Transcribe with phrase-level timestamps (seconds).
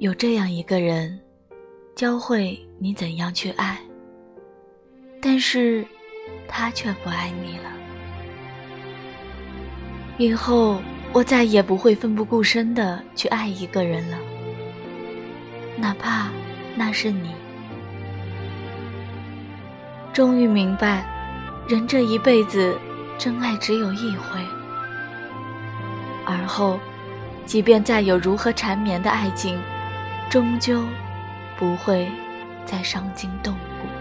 [0.00, 1.18] 有这样一个人，
[1.96, 3.76] 教会你怎样去爱，
[5.20, 5.84] 但是
[6.46, 7.64] 他却不爱你了。
[10.16, 10.80] 以后
[11.12, 14.16] 我再也不会奋不顾身的去爱一个人了，
[15.76, 16.28] 哪怕
[16.76, 17.32] 那是你。
[20.12, 21.04] 终于明白，
[21.68, 22.78] 人这一辈子，
[23.18, 24.38] 真爱只有一回。
[26.24, 26.78] 而后，
[27.44, 29.60] 即便再有如何缠绵的爱情，
[30.30, 30.86] 终究
[31.56, 32.06] 不会
[32.66, 33.97] 再伤筋动骨。